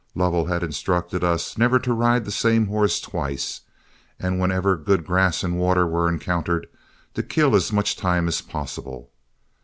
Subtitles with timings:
[0.15, 3.61] Lovell had instructed us never to ride the same horse twice,
[4.19, 6.65] and wherever good grass and water were encountered,
[7.13, 9.11] to kill as much time as possible.